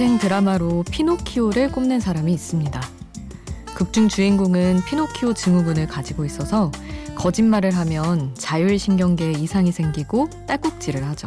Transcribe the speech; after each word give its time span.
인생 0.00 0.16
드라마로 0.16 0.84
피노키오를 0.92 1.72
꼽는 1.72 1.98
사람이 1.98 2.32
있습니다. 2.32 2.80
극중 3.74 4.08
주인공은 4.08 4.84
피노키오 4.84 5.34
증후군을 5.34 5.88
가지고 5.88 6.24
있어서 6.24 6.70
거짓말을 7.16 7.72
하면 7.72 8.32
자율신경계에 8.36 9.32
이상이 9.32 9.72
생기고 9.72 10.30
딸꾹질을 10.46 11.04
하죠. 11.04 11.26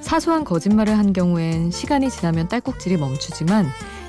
사소한 0.00 0.44
거짓말을 0.44 0.96
한 0.96 1.12
경우엔 1.12 1.70
시간이 1.70 2.08
지나면 2.08 2.48
딸꾹질이 2.48 2.96
멈추지만 2.96 3.66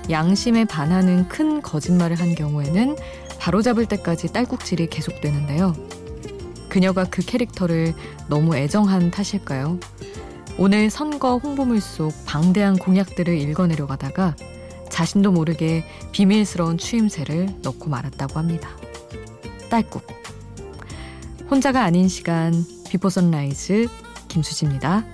양심에 0.09 0.63
반하는 0.63 1.27
큰 1.27 1.61
거짓말을 1.61 2.21
한 2.21 2.35
경우에는 2.35 2.95
바로잡을 3.37 3.85
때까지 3.85 4.31
딸꾹질이 4.31 4.87
계속되는데요. 4.87 5.75
그녀가 6.69 7.03
그 7.03 7.21
캐릭터를 7.21 7.95
너무 8.29 8.55
애정한 8.55 9.11
탓일까요? 9.11 9.77
오늘 10.57 10.89
선거 10.89 11.37
홍보물 11.37 11.81
속 11.81 12.13
방대한 12.25 12.77
공약들을 12.77 13.35
읽어내려 13.35 13.87
가다가 13.87 14.35
자신도 14.89 15.31
모르게 15.31 15.83
비밀스러운 16.11 16.77
추임새를 16.77 17.55
넣고 17.61 17.89
말았다고 17.89 18.37
합니다. 18.37 18.69
딸꾹. 19.69 20.01
혼자가 21.49 21.83
아닌 21.83 22.07
시간 22.07 22.53
Before 22.89 23.09
Sunrise 23.09 23.87
김수지입니다. 24.27 25.05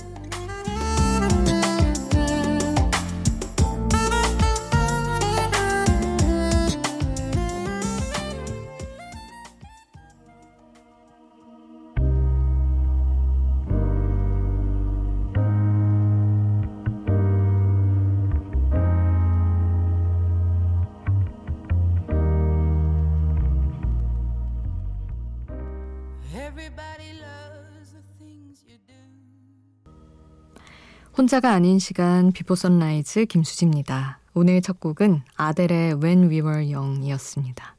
혼자가 31.27 31.51
아닌 31.51 31.77
시간 31.77 32.31
Before 32.31 32.55
Sunrise 32.55 33.25
김수지입니다. 33.25 34.19
오늘 34.33 34.61
첫 34.61 34.79
곡은 34.79 35.23
아델의 35.35 35.95
When 36.01 36.29
We 36.29 36.39
Were 36.39 36.73
Young이었습니다. 36.73 37.75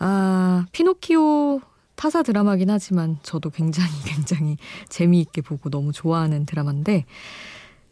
아, 0.00 0.66
피노키오 0.70 1.62
타사 1.94 2.22
드라마긴 2.22 2.68
하지만 2.68 3.16
저도 3.22 3.48
굉장히 3.48 3.88
굉장히 4.04 4.58
재미있게 4.90 5.40
보고 5.40 5.70
너무 5.70 5.92
좋아하는 5.92 6.44
드라마인데 6.44 7.06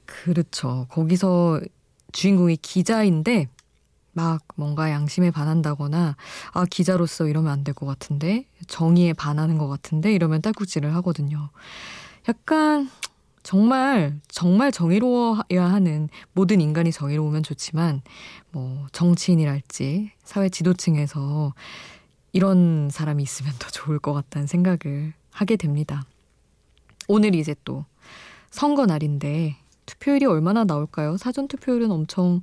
그렇죠. 0.04 0.88
거기서 0.90 1.62
주인공이 2.12 2.56
기자인데 2.56 3.48
막 4.12 4.42
뭔가 4.56 4.90
양심에 4.90 5.30
반한다거나 5.30 6.16
아 6.52 6.64
기자로서 6.70 7.28
이러면 7.28 7.50
안 7.50 7.64
될 7.64 7.72
것 7.72 7.86
같은데 7.86 8.44
정의에 8.66 9.14
반하는 9.14 9.56
것 9.56 9.68
같은데 9.68 10.12
이러면 10.12 10.42
딸꾹질을 10.42 10.94
하거든요. 10.96 11.48
약간 12.28 12.90
정말 13.44 14.18
정말 14.26 14.72
정의로워야 14.72 15.64
하는 15.64 16.08
모든 16.32 16.60
인간이 16.62 16.90
정의로우면 16.90 17.42
좋지만 17.42 18.00
뭐 18.50 18.86
정치인이랄지 18.90 20.10
사회 20.24 20.48
지도층에서 20.48 21.52
이런 22.32 22.88
사람이 22.90 23.22
있으면 23.22 23.52
더 23.58 23.68
좋을 23.68 23.98
것 24.00 24.14
같다는 24.14 24.48
생각을 24.48 25.12
하게 25.30 25.56
됩니다. 25.56 26.04
오늘 27.06 27.34
이제 27.34 27.54
또 27.64 27.84
선거 28.50 28.86
날인데 28.86 29.56
투표율이 29.84 30.24
얼마나 30.24 30.64
나올까요? 30.64 31.18
사전 31.18 31.46
투표율은 31.46 31.90
엄청 31.90 32.40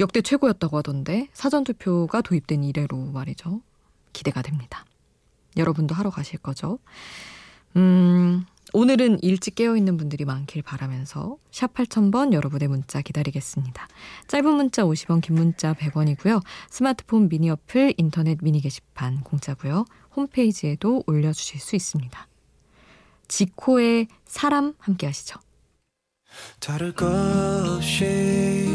역대 0.00 0.20
최고였다고 0.20 0.78
하던데 0.78 1.28
사전 1.32 1.62
투표가 1.62 2.22
도입된 2.22 2.64
이래로 2.64 2.96
말이죠. 3.12 3.60
기대가 4.12 4.42
됩니다. 4.42 4.84
여러분도 5.56 5.94
하러 5.94 6.10
가실 6.10 6.40
거죠? 6.40 6.80
음, 7.76 8.44
오늘은 8.72 9.22
일찍 9.22 9.54
깨어있는 9.54 9.96
분들이 9.96 10.24
많길 10.24 10.62
바라면서 10.62 11.36
샵 11.50 11.74
8000번 11.74 12.32
여러분의 12.32 12.68
문자 12.68 13.00
기다리겠습니다. 13.00 13.86
짧은 14.26 14.52
문자 14.52 14.82
50원, 14.82 15.20
긴 15.20 15.36
문자 15.36 15.74
100원이고요. 15.74 16.42
스마트폰 16.70 17.28
미니 17.28 17.50
어플, 17.50 17.94
인터넷 17.96 18.38
미니 18.42 18.60
게시판 18.60 19.20
공짜고요. 19.20 19.84
홈페이지에도 20.16 21.04
올려주실 21.06 21.60
수 21.60 21.76
있습니다. 21.76 22.28
지코의 23.28 24.08
사람 24.24 24.74
함께 24.78 25.06
하시죠. 25.06 25.38
다를 26.58 26.92
것 26.92 27.06
없이 27.06 28.66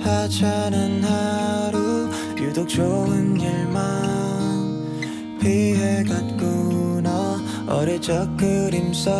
하찮은 0.00 1.02
하루 1.02 2.08
유독 2.38 2.68
좋은 2.68 3.40
일만 3.40 5.38
피해갔고 5.40 6.77
어릴 7.68 8.00
적 8.00 8.34
그림 8.38 8.94
속 8.94 9.12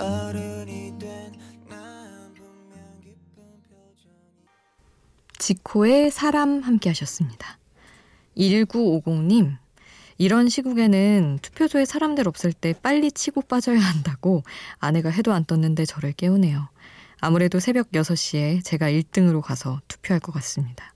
어른이 0.00 0.98
된난 0.98 2.34
분명 2.34 3.00
기쁜 3.00 3.44
표정이 3.62 4.48
지코의 5.38 6.10
사람 6.10 6.60
함께 6.60 6.90
하셨습니다. 6.90 7.58
1950님 8.36 9.56
이런 10.18 10.48
시국에는 10.48 11.38
투표소에 11.40 11.84
사람들 11.84 12.26
없을 12.26 12.52
때 12.52 12.74
빨리 12.82 13.12
치고 13.12 13.42
빠져야 13.42 13.78
한다고 13.78 14.42
아내가 14.80 15.08
해도 15.08 15.32
안 15.32 15.44
떴는데 15.44 15.84
저를 15.84 16.12
깨우네요. 16.12 16.68
아무래도 17.20 17.60
새벽 17.60 17.92
6시에 17.92 18.64
제가 18.64 18.90
1등으로 18.90 19.40
가서 19.40 19.80
투표할 19.86 20.18
것 20.18 20.32
같습니다. 20.32 20.92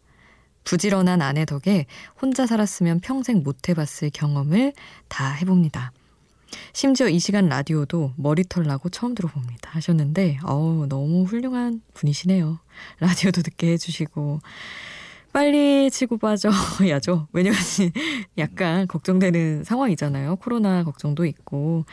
부지런한 0.65 1.23
아내 1.23 1.45
덕에 1.45 1.87
혼자 2.21 2.47
살았으면 2.47 3.00
평생 3.00 3.43
못 3.43 3.69
해봤을 3.69 4.11
경험을 4.12 4.73
다 5.09 5.33
해봅니다. 5.33 5.93
심지어 6.73 7.09
이 7.09 7.19
시간 7.19 7.49
라디오도 7.49 8.12
머리털 8.17 8.65
나고 8.65 8.89
처음 8.89 9.15
들어봅니다. 9.15 9.71
하셨는데, 9.71 10.39
어우, 10.45 10.87
너무 10.87 11.25
훌륭한 11.25 11.83
분이시네요. 11.95 12.59
라디오도 13.00 13.43
듣게 13.43 13.73
해주시고. 13.73 14.41
빨리 15.33 15.91
치고 15.91 16.19
빠져야죠. 16.19 17.29
왜냐면 17.33 17.59
약간 18.37 18.87
걱정되는 18.87 19.65
상황이잖아요. 19.65 20.37
코로나 20.37 20.84
걱정도 20.84 21.25
있고. 21.25 21.87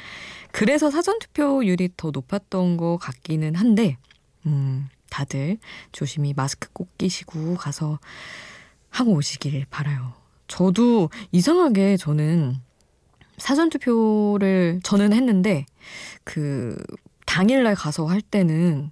그래서 0.51 0.91
사전투표율이 0.91 1.91
더 1.95 2.11
높았던 2.11 2.75
것 2.75 2.97
같기는 2.97 3.55
한데, 3.55 3.97
음, 4.45 4.89
다들 5.09 5.57
조심히 5.91 6.33
마스크 6.35 6.69
꼭 6.73 6.97
끼시고 6.97 7.55
가서 7.55 7.99
하고 8.89 9.13
오시길 9.13 9.65
바라요. 9.69 10.13
저도 10.47 11.09
이상하게 11.31 11.97
저는 11.97 12.55
사전투표를 13.37 14.79
저는 14.83 15.13
했는데 15.13 15.65
그 16.23 16.75
당일날 17.25 17.75
가서 17.75 18.05
할 18.05 18.21
때는 18.21 18.91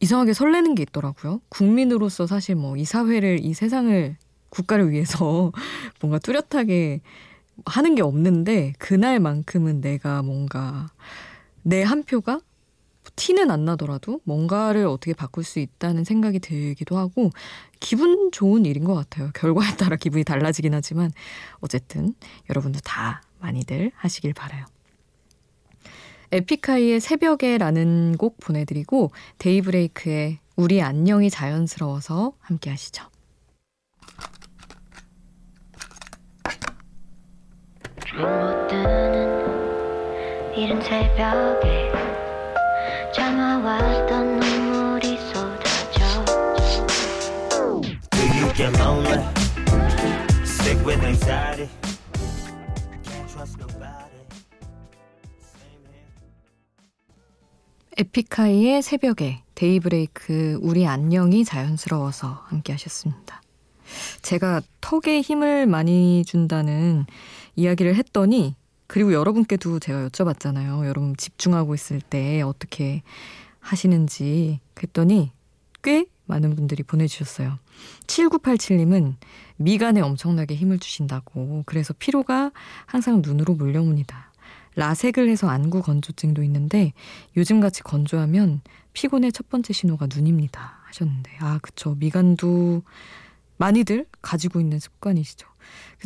이상하게 0.00 0.32
설레는 0.32 0.74
게 0.74 0.82
있더라고요. 0.82 1.40
국민으로서 1.48 2.26
사실 2.26 2.54
뭐 2.56 2.76
이 2.76 2.84
사회를 2.84 3.40
이 3.42 3.54
세상을 3.54 4.16
국가를 4.48 4.90
위해서 4.90 5.52
뭔가 6.00 6.18
뚜렷하게 6.18 7.00
하는 7.66 7.94
게 7.94 8.02
없는데 8.02 8.72
그날만큼은 8.78 9.80
내가 9.80 10.22
뭔가 10.22 10.88
내 11.62 11.82
한 11.82 12.02
표가 12.02 12.40
티는 13.16 13.50
안 13.50 13.64
나더라도 13.64 14.20
뭔가를 14.24 14.86
어떻게 14.86 15.14
바꿀 15.14 15.44
수 15.44 15.58
있다는 15.58 16.04
생각이 16.04 16.38
들기도 16.38 16.98
하고 16.98 17.30
기분 17.80 18.30
좋은 18.30 18.64
일인 18.66 18.84
것 18.84 18.94
같아요. 18.94 19.30
결과에 19.34 19.76
따라 19.76 19.96
기분이 19.96 20.24
달라지긴 20.24 20.74
하지만 20.74 21.10
어쨌든 21.60 22.14
여러분도 22.48 22.80
다 22.80 23.22
많이들 23.40 23.92
하시길 23.94 24.34
바라요. 24.34 24.64
에픽하이의 26.32 27.00
새벽에라는 27.00 28.16
곡 28.16 28.38
보내드리고 28.38 29.10
데이브레이크의 29.38 30.38
우리 30.56 30.80
안녕이 30.80 31.30
자연스러워서 31.30 32.34
함께 32.38 32.70
하시죠. 32.70 33.04
못 38.16 38.66
드는 38.68 39.40
이른 40.54 40.80
새벽에 40.82 41.90
참아왔던 43.12 44.38
눈물이 44.38 45.18
쏟아져 45.18 46.24
Do 48.10 48.22
you 48.38 48.52
get 48.54 48.78
lonely? 48.78 49.24
Sick 50.44 50.78
with 50.86 51.04
anxiety? 51.04 51.68
Can't 53.02 53.28
trust 53.28 53.58
nobody 53.58 54.20
에픽하이의 57.98 58.82
새벽에 58.82 59.42
데이브레이크 59.56 60.58
우리 60.62 60.86
안녕이 60.86 61.44
자연스러워서 61.44 62.44
함께 62.46 62.72
하셨습니다. 62.72 63.42
제가 64.22 64.62
턱에 64.80 65.20
힘을 65.20 65.66
많이 65.66 66.24
준다는 66.24 67.04
이야기를 67.56 67.96
했더니 67.96 68.54
그리고 68.90 69.12
여러분께도 69.12 69.78
제가 69.78 70.08
여쭤봤잖아요. 70.08 70.84
여러분 70.84 71.16
집중하고 71.16 71.76
있을 71.76 72.00
때 72.00 72.42
어떻게 72.42 73.02
하시는지. 73.60 74.58
그랬더니 74.74 75.30
꽤 75.84 76.06
많은 76.24 76.56
분들이 76.56 76.82
보내주셨어요. 76.82 77.60
7987님은 78.08 79.14
미간에 79.58 80.00
엄청나게 80.00 80.56
힘을 80.56 80.80
주신다고. 80.80 81.62
그래서 81.66 81.94
피로가 82.00 82.50
항상 82.86 83.22
눈으로 83.24 83.54
몰려옵니다. 83.54 84.32
라섹을 84.74 85.28
해서 85.28 85.48
안구 85.48 85.82
건조증도 85.82 86.42
있는데 86.42 86.92
요즘같이 87.36 87.84
건조하면 87.84 88.60
피곤의 88.92 89.30
첫 89.30 89.48
번째 89.48 89.72
신호가 89.72 90.08
눈입니다. 90.12 90.80
하셨는데. 90.86 91.30
아, 91.38 91.60
그쵸. 91.62 91.94
미간도 91.96 92.82
많이들 93.56 94.06
가지고 94.20 94.58
있는 94.60 94.80
습관이시죠. 94.80 95.46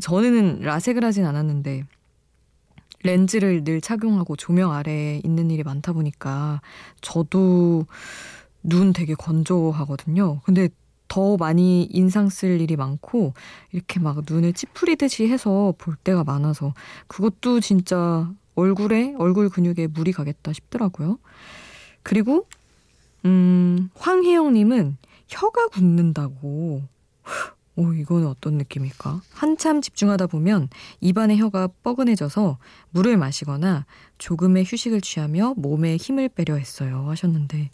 저는 0.02 0.60
라섹을 0.60 1.02
하진 1.02 1.24
않았는데 1.24 1.84
렌즈를 3.04 3.62
늘 3.64 3.80
착용하고 3.80 4.34
조명 4.34 4.72
아래에 4.72 5.20
있는 5.22 5.50
일이 5.50 5.62
많다 5.62 5.92
보니까 5.92 6.60
저도 7.00 7.86
눈 8.62 8.92
되게 8.92 9.14
건조하거든요. 9.14 10.40
근데 10.44 10.68
더 11.06 11.36
많이 11.36 11.84
인상 11.84 12.28
쓸 12.30 12.60
일이 12.60 12.76
많고 12.76 13.34
이렇게 13.72 14.00
막 14.00 14.22
눈을 14.28 14.54
찌푸리듯이 14.54 15.28
해서 15.28 15.74
볼 15.78 15.94
때가 15.96 16.24
많아서 16.24 16.74
그것도 17.06 17.60
진짜 17.60 18.32
얼굴에 18.54 19.14
얼굴 19.18 19.50
근육에 19.50 19.88
무리 19.88 20.12
가겠다 20.12 20.52
싶더라고요. 20.52 21.18
그리고 22.02 22.48
음 23.26 23.90
황혜영 23.94 24.54
님은 24.54 24.96
혀가 25.28 25.68
굳는다고 25.68 26.82
오, 27.76 27.92
이건 27.92 28.26
어떤 28.26 28.54
느낌일까? 28.54 29.22
한참 29.32 29.80
집중하다 29.80 30.28
보면 30.28 30.68
입안의 31.00 31.38
혀가 31.38 31.68
뻐근해져서 31.82 32.58
물을 32.90 33.16
마시거나 33.16 33.84
조금의 34.18 34.64
휴식을 34.64 35.00
취하며 35.00 35.54
몸에 35.56 35.96
힘을 35.96 36.28
빼려 36.28 36.54
했어요. 36.54 37.06
하셨는데, 37.08 37.70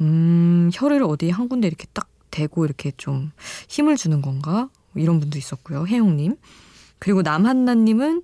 음, 0.00 0.70
혀를 0.72 1.02
어디 1.02 1.30
한 1.30 1.48
군데 1.48 1.66
이렇게 1.66 1.86
딱 1.92 2.08
대고 2.30 2.64
이렇게 2.64 2.92
좀 2.96 3.32
힘을 3.68 3.96
주는 3.96 4.22
건가? 4.22 4.68
이런 4.94 5.18
분도 5.18 5.38
있었고요. 5.38 5.86
혜영님. 5.86 6.36
그리고 6.98 7.22
남한나님은 7.22 8.22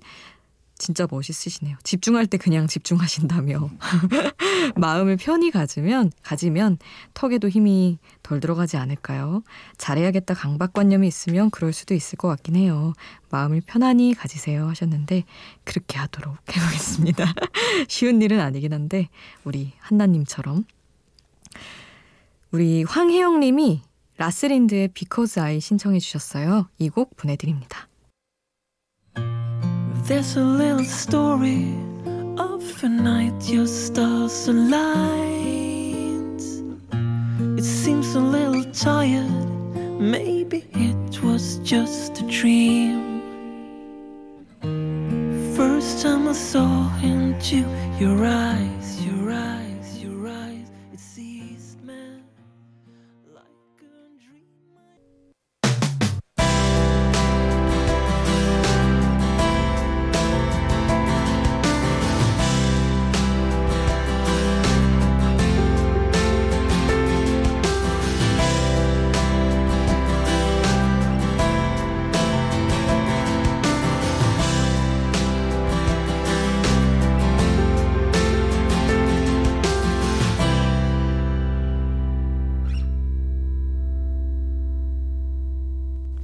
진짜 0.83 1.07
멋있으시네요. 1.09 1.77
집중할 1.83 2.27
때 2.27 2.37
그냥 2.37 2.67
집중하신다며. 2.67 3.69
마음을 4.75 5.15
편히 5.15 5.49
가지면, 5.49 6.11
가지면 6.21 6.77
턱에도 7.13 7.47
힘이 7.47 7.99
덜 8.21 8.41
들어가지 8.41 8.75
않을까요? 8.75 9.43
잘해야겠다 9.77 10.33
강박관념이 10.33 11.07
있으면 11.07 11.49
그럴 11.51 11.71
수도 11.71 11.93
있을 11.93 12.17
것 12.17 12.27
같긴 12.27 12.57
해요. 12.57 12.93
마음을 13.29 13.61
편안히 13.65 14.13
가지세요 14.13 14.67
하셨는데, 14.67 15.23
그렇게 15.63 15.97
하도록 15.99 16.35
해보겠습니다. 16.53 17.33
쉬운 17.87 18.21
일은 18.21 18.41
아니긴 18.41 18.73
한데, 18.73 19.07
우리 19.45 19.71
한나님처럼. 19.79 20.65
우리 22.51 22.83
황혜영 22.83 23.39
님이 23.39 23.81
라스린드의 24.17 24.89
Because 24.89 25.41
I 25.41 25.61
신청해 25.61 25.99
주셨어요. 25.99 26.67
이 26.77 26.89
곡 26.89 27.15
보내드립니다. 27.15 27.87
There's 30.05 30.35
a 30.35 30.43
little 30.43 30.83
story 30.83 31.73
of 32.37 32.83
a 32.83 32.89
night 32.89 33.49
your 33.49 33.67
stars 33.67 34.49
aligned. 34.49 36.41
It 37.57 37.63
seems 37.63 38.13
a 38.13 38.19
little 38.19 38.65
tired, 38.73 39.31
maybe 40.01 40.65
it 40.73 41.23
was 41.23 41.59
just 41.59 42.19
a 42.19 42.23
dream. 42.27 43.21
First 45.55 46.03
time 46.03 46.27
I 46.27 46.33
saw 46.33 46.93
into 47.01 47.65
your 47.97 48.25
eyes, 48.25 49.05
your 49.05 49.31
eyes. 49.31 49.52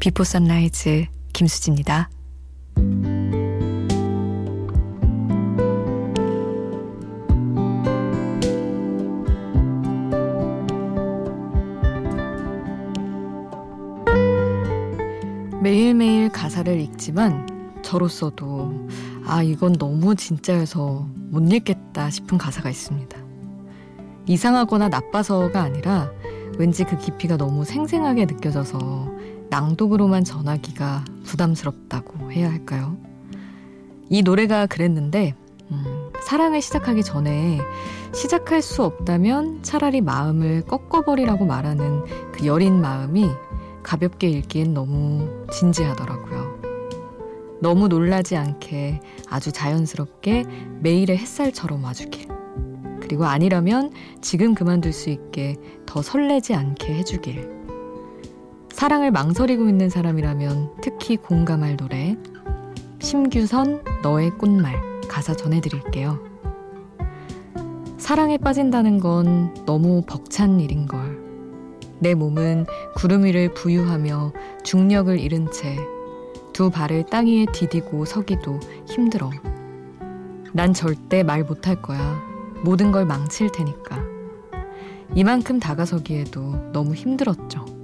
Before 0.09 0.23
Sunrise 0.23 1.05
김수지입니다. 1.33 2.09
매일매일 15.61 16.29
가사를 16.29 16.81
읽지만 16.81 17.45
저로서도 17.83 18.87
아, 19.27 19.43
이건 19.43 19.73
너무 19.73 20.15
진짜여서 20.15 21.07
못 21.29 21.53
읽겠다 21.53 22.09
싶은 22.09 22.39
가사가 22.39 22.71
있습니다. 22.71 23.15
이상하거나 24.25 24.89
나빠서가 24.89 25.61
아니라 25.61 26.11
왠지 26.57 26.83
그 26.83 26.97
깊이가 26.97 27.37
너무 27.37 27.63
생생하게 27.63 28.25
느껴져서 28.25 29.18
낭독으로만 29.49 30.23
전하기가 30.23 31.05
부담스럽다고 31.25 32.31
해야 32.31 32.49
할까요? 32.51 32.97
이 34.09 34.21
노래가 34.23 34.65
그랬는데, 34.65 35.35
음, 35.71 36.11
사랑을 36.21 36.61
시작하기 36.61 37.03
전에 37.03 37.59
시작할 38.13 38.61
수 38.61 38.83
없다면 38.83 39.63
차라리 39.63 40.01
마음을 40.01 40.61
꺾어버리라고 40.63 41.45
말하는 41.45 42.03
그 42.31 42.45
여린 42.45 42.81
마음이 42.81 43.29
가볍게 43.83 44.29
읽기엔 44.29 44.73
너무 44.73 45.29
진지하더라고요. 45.51 46.59
너무 47.61 47.87
놀라지 47.87 48.35
않게 48.35 48.99
아주 49.29 49.51
자연스럽게 49.51 50.45
매일의 50.79 51.17
햇살처럼 51.17 51.83
와주길. 51.83 52.27
그리고 53.01 53.25
아니라면 53.25 53.91
지금 54.21 54.53
그만둘 54.53 54.93
수 54.93 55.09
있게 55.09 55.55
더 55.85 56.01
설레지 56.01 56.53
않게 56.53 56.93
해주길. 56.93 57.58
사랑을 58.79 59.11
망설이고 59.11 59.67
있는 59.67 59.89
사람이라면 59.89 60.75
특히 60.79 61.17
공감할 61.17 61.75
노래 61.75 62.15
심규선 62.99 63.83
너의 64.01 64.29
꽃말 64.37 64.73
가사 65.09 65.33
전해드릴게요. 65.33 66.17
사랑에 67.97 68.37
빠진다는 68.37 69.01
건 69.01 69.53
너무 69.65 70.01
벅찬 70.07 70.61
일인걸. 70.61 71.19
내 71.99 72.15
몸은 72.15 72.67
구름 72.95 73.25
위를 73.25 73.53
부유하며 73.53 74.31
중력을 74.63 75.19
잃은 75.19 75.51
채 75.51 75.75
두 76.53 76.69
발을 76.69 77.03
땅 77.07 77.27
위에 77.27 77.47
디디고 77.51 78.05
서기도 78.05 78.61
힘들어. 78.87 79.29
난 80.53 80.71
절대 80.73 81.21
말 81.21 81.43
못할 81.43 81.81
거야. 81.81 82.17
모든 82.63 82.93
걸 82.93 83.05
망칠 83.05 83.51
테니까. 83.51 84.01
이만큼 85.15 85.59
다가서기에도 85.59 86.71
너무 86.71 86.93
힘들었죠. 86.93 87.78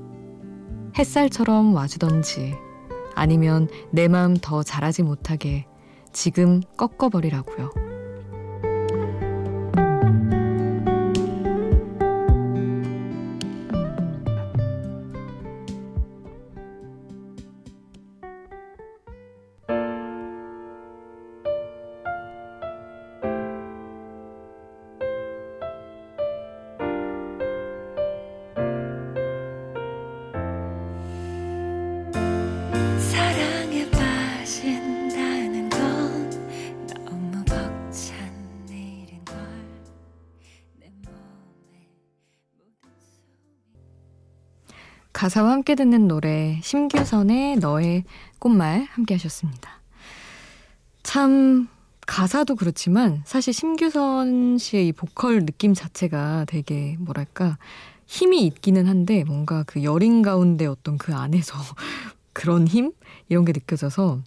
햇살처럼 0.98 1.74
와주던지 1.74 2.56
아니면 3.16 3.68
내 3.92 4.08
마음 4.08 4.36
더 4.36 4.64
잘하지 4.64 5.04
못하게 5.04 5.66
지금 6.14 6.62
꺾어버리라고요. 6.78 7.85
가사와 45.26 45.54
함께 45.54 45.74
듣는 45.74 46.08
노래 46.08 46.60
심규선의 46.62 47.56
너의 47.56 48.04
꽃말 48.38 48.84
함께 48.92 49.16
하셨습니다. 49.16 49.82
참 51.02 51.68
가사도 52.06 52.56
그렇지만 52.56 53.24
사실 53.26 53.52
심규선 53.52 54.60
씨의 54.60 54.90
이 54.90 54.92
보컬 54.92 55.44
느낌 55.48 55.74
자체가 55.74 56.46
되게 56.48 56.96
뭐랄까 57.00 57.58
힘이 58.06 58.46
있기는 58.46 58.86
한데 58.86 59.24
뭔가 59.24 59.64
그 59.64 59.84
여린 59.84 60.22
가운데 60.22 60.68
어떤 60.68 61.00
그 61.00 61.16
안에서 61.16 61.56
그런 62.32 62.68
힘 62.68 62.92
이런 63.28 63.46
게 63.46 63.52
느껴져서 63.52 64.22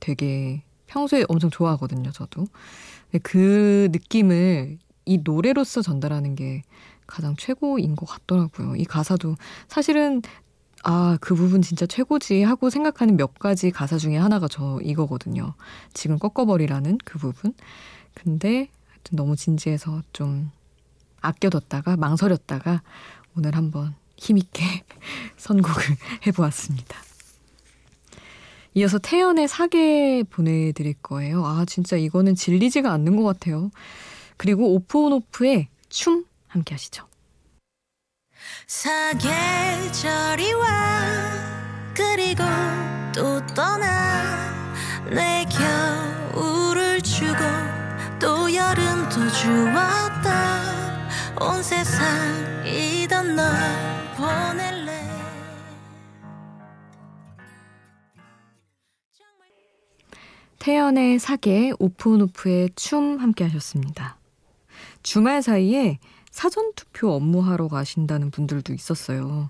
되게 0.00 0.62
평소에 0.86 1.26
엄청 1.28 1.50
좋아하거든요, 1.50 2.10
저도. 2.10 2.46
그 3.22 3.90
느낌을 3.92 4.78
이 5.04 5.18
노래로서 5.22 5.82
전달하는 5.82 6.34
게 6.34 6.62
가장 7.08 7.34
최고인 7.36 7.96
것 7.96 8.06
같더라고요. 8.06 8.76
이 8.76 8.84
가사도 8.84 9.34
사실은 9.66 10.22
아, 10.84 11.18
그 11.20 11.34
부분 11.34 11.60
진짜 11.60 11.86
최고지 11.86 12.44
하고 12.44 12.70
생각하는 12.70 13.16
몇 13.16 13.38
가지 13.38 13.72
가사 13.72 13.98
중에 13.98 14.16
하나가 14.16 14.46
저 14.46 14.78
이거거든요. 14.82 15.54
지금 15.92 16.18
꺾어버리라는 16.20 16.98
그 17.04 17.18
부분. 17.18 17.52
근데 18.14 18.68
하여튼 18.88 19.16
너무 19.16 19.34
진지해서 19.34 20.02
좀 20.12 20.52
아껴뒀다가 21.20 21.96
망설였다가 21.96 22.82
오늘 23.36 23.56
한번 23.56 23.94
힘있게 24.16 24.84
선곡을 25.36 25.82
해보았습니다. 26.28 26.96
이어서 28.74 28.98
태연의 28.98 29.48
사계 29.48 30.22
보내드릴 30.22 30.94
거예요. 31.02 31.44
아, 31.44 31.64
진짜 31.64 31.96
이거는 31.96 32.36
질리지가 32.36 32.92
않는 32.92 33.16
것 33.16 33.24
같아요. 33.24 33.70
그리고 34.36 34.74
오프온오프의 34.74 35.68
춤 35.88 36.24
함께 36.48 36.74
하시죠. 36.74 37.06
사계절이 38.66 40.52
와 40.54 40.66
그리고 41.94 42.44
또 43.14 43.44
떠나 43.54 44.52
내 45.10 45.44
겨울을 46.34 47.00
주고 47.02 47.38
또 48.20 48.52
여름도 48.54 49.30
주었다 49.30 50.98
온 51.40 51.62
세상이던 51.62 53.36
널 53.36 53.46
보낼래 54.16 55.08
태연의 60.58 61.18
사계 61.18 61.72
오프온오프의 61.78 62.70
춤 62.76 63.18
함께 63.18 63.44
하셨습니다. 63.44 64.18
주말 65.02 65.42
사이에 65.42 65.98
사전투표 66.38 67.10
업무하러 67.14 67.66
가신다는 67.66 68.30
분들도 68.30 68.72
있었어요. 68.72 69.48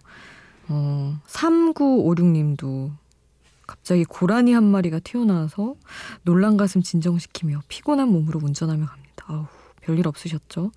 어, 0.68 1.20
3956님도 1.26 2.90
갑자기 3.66 4.06
고라니 4.06 4.54
한 4.54 4.64
마리가 4.64 5.00
튀어나와서 5.00 5.74
놀란 6.22 6.56
가슴 6.56 6.80
진정시키며 6.80 7.60
피곤한 7.68 8.08
몸으로 8.08 8.40
운전하며 8.42 8.86
갑니다. 8.86 9.24
아우, 9.26 9.44
별일 9.82 10.08
없으셨죠? 10.08 10.72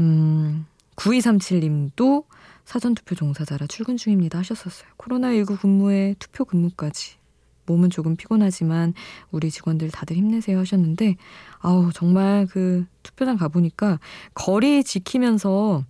음, 0.00 0.64
9237님도 0.96 2.24
사전투표 2.64 3.14
종사자라 3.14 3.66
출근 3.66 3.98
중입니다 3.98 4.38
하셨었어요. 4.38 4.88
코로나19 4.96 5.60
근무에 5.60 6.14
투표 6.18 6.46
근무까지. 6.46 7.19
몸은 7.66 7.90
조금 7.90 8.16
피곤하지만 8.16 8.94
우리 9.30 9.50
직원들 9.50 9.90
다들 9.90 10.16
힘내세요 10.16 10.58
하셨는데 10.58 11.16
아우 11.60 11.92
정말 11.92 12.46
그 12.50 12.86
투표장 13.02 13.36
가 13.36 13.48
보니까 13.48 13.98
거리 14.34 14.82
지키면서 14.84 15.84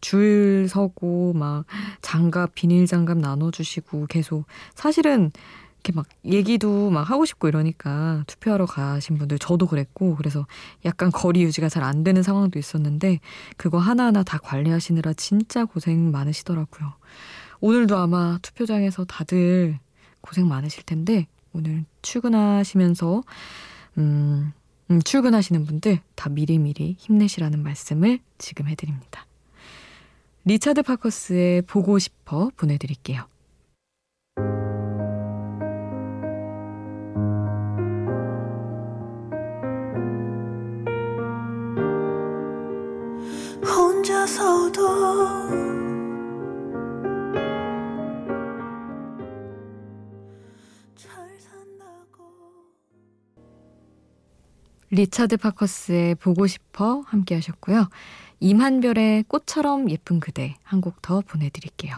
줄 0.00 0.66
서고 0.68 1.32
막 1.34 1.64
장갑 2.00 2.54
비닐 2.54 2.86
장갑 2.86 3.18
나눠 3.18 3.50
주시고 3.50 4.06
계속 4.06 4.46
사실은 4.74 5.30
이렇게 5.82 5.92
막 5.94 6.06
얘기도 6.26 6.90
막 6.90 7.08
하고 7.08 7.24
싶고 7.24 7.48
이러니까 7.48 8.22
투표하러 8.26 8.66
가신 8.66 9.16
분들 9.18 9.38
저도 9.38 9.66
그랬고 9.66 10.14
그래서 10.16 10.46
약간 10.84 11.10
거리 11.10 11.42
유지가 11.42 11.68
잘 11.68 11.82
안 11.82 12.04
되는 12.04 12.22
상황도 12.22 12.58
있었는데 12.58 13.20
그거 13.56 13.78
하나하나 13.78 14.22
다 14.22 14.38
관리하시느라 14.38 15.14
진짜 15.14 15.64
고생 15.64 16.10
많으시더라고요. 16.10 16.92
오늘도 17.60 17.96
아마 17.96 18.38
투표장에서 18.42 19.04
다들 19.06 19.78
고생 20.20 20.48
많으실 20.48 20.84
텐데 20.84 21.26
오늘 21.52 21.84
출근하시면서 22.02 23.22
음, 23.98 24.52
음, 24.90 25.02
출근하시는 25.02 25.64
분들 25.66 26.00
다 26.14 26.28
미리미리 26.28 26.96
힘내시라는 26.98 27.62
말씀을 27.62 28.20
지금 28.38 28.68
해드립니다. 28.68 29.26
리차드 30.44 30.82
파커스의 30.82 31.62
보고 31.62 31.98
싶어 31.98 32.50
보내드릴게요. 32.56 33.26
혼자서도 43.62 45.09
리차드 54.90 55.36
파커스의 55.38 56.16
보고 56.16 56.46
싶어 56.46 57.02
함께 57.06 57.34
하셨고요. 57.36 57.88
임한별의 58.40 59.24
꽃처럼 59.24 59.90
예쁜 59.90 60.18
그대 60.20 60.56
한 60.62 60.80
곡 60.80 61.02
더 61.02 61.20
보내드릴게요. 61.20 61.96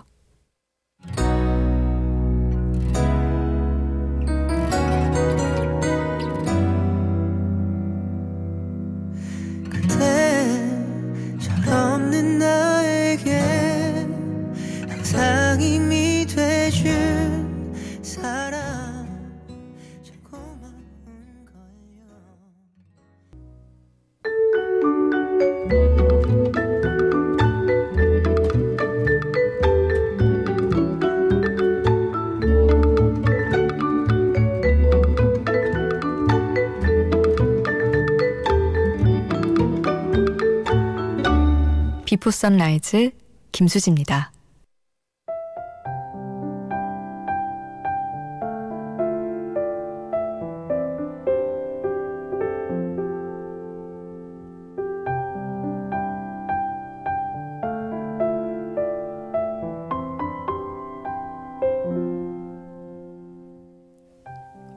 Before 42.12 42.31
Sunrise 42.31 43.11
김수지입니다. 43.52 44.33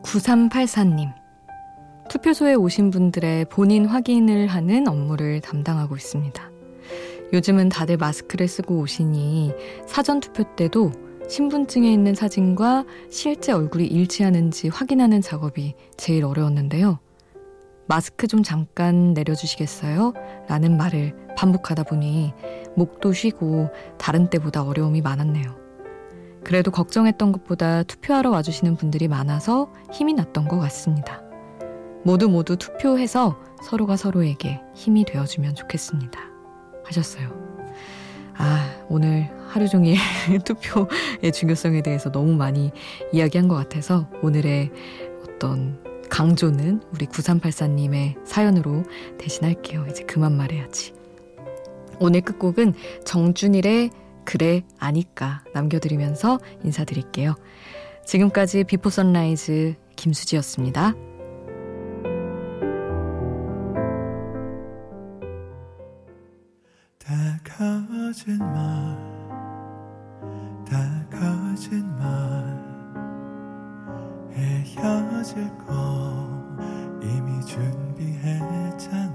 구삼팔사님 0.04 1.10
투표소에 2.08 2.54
오신 2.54 2.92
분들의 2.92 3.50
본인 3.50 3.86
확인을 3.88 4.48
하는 4.48 4.88
업무를 4.88 5.42
담당하고 5.42 5.98
있습니다. 5.98 6.55
요즘은 7.36 7.68
다들 7.68 7.98
마스크를 7.98 8.48
쓰고 8.48 8.80
오시니 8.80 9.52
사전투표 9.86 10.56
때도 10.56 10.94
신분증에 11.28 11.92
있는 11.92 12.16
사진과 12.16 12.86
실제 13.10 13.52
얼굴이 13.52 13.86
일치하는지 13.88 14.70
확인하는 14.70 15.20
작업이 15.20 15.76
제일 15.98 16.24
어려웠는데요. 16.24 16.98
마스크 17.88 18.28
좀 18.28 18.42
잠깐 18.42 19.14
내려주시겠어요? 19.14 20.14
라는 20.48 20.78
말을 20.78 21.14
반복하다 21.38 21.84
보니 21.84 22.34
목도 22.78 23.12
쉬고 23.12 23.70
다른 23.98 24.30
때보다 24.30 24.64
어려움이 24.64 25.02
많았네요. 25.02 25.58
그래도 26.42 26.72
걱정했던 26.72 27.34
것보다 27.34 27.84
투표하러 27.84 28.30
와주시는 28.30 28.78
분들이 28.78 29.10
많아서 29.10 29.74
힘이 29.92 30.14
났던 30.14 30.48
것 30.48 30.58
같습니다. 30.60 31.22
모두 32.06 32.30
모두 32.30 32.56
투표해서 32.56 33.38
서로가 33.62 33.98
서로에게 33.98 34.62
힘이 34.74 35.04
되어주면 35.04 35.56
좋겠습니다. 35.56 36.35
하셨어요. 36.86 37.30
아, 38.38 38.86
오늘 38.90 39.30
하루 39.48 39.68
종일 39.68 39.98
투표의 40.44 41.32
중요성에 41.34 41.82
대해서 41.82 42.12
너무 42.12 42.34
많이 42.36 42.72
이야기한 43.14 43.48
것 43.48 43.56
같아서 43.56 44.10
오늘의 44.22 44.72
어떤 45.24 45.82
강조는 46.10 46.82
우리 46.92 47.06
9384님의 47.08 48.26
사연으로 48.26 48.84
대신할게요. 49.18 49.86
이제 49.90 50.04
그만 50.04 50.36
말해야지. 50.36 50.94
오늘 52.00 52.22
끝곡은 52.22 52.74
정준일의 53.06 53.90
그래 54.26 54.64
아니까 54.80 55.44
남겨드리면서 55.54 56.40
인사드릴게요. 56.64 57.36
지금까지 58.06 58.66
Before 58.66 58.90
Sunrise 58.90 59.76
김수지였습니다. 59.96 60.94
거짓말 68.16 68.48
다 70.66 71.06
거짓말 71.12 71.84
헤어질 74.32 75.50
거 75.58 76.30
이미 77.04 77.46
준비했잖아. 77.46 79.15